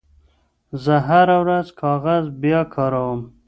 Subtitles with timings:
[0.83, 3.19] زه هره ورځ کاغذ بیاکاروم.